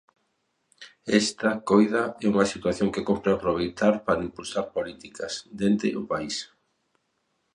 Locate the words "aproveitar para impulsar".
3.33-4.65